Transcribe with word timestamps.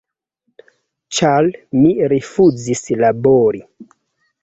Ĉar 1.17 1.51
mi 1.83 1.93
rifuzis 2.17 2.85
labori. 3.07 3.67